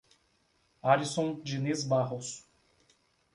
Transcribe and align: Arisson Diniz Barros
Arisson 0.81 1.43
Diniz 1.45 1.83
Barros 1.85 2.43